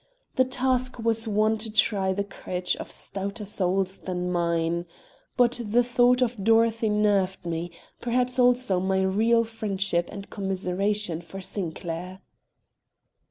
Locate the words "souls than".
3.45-4.31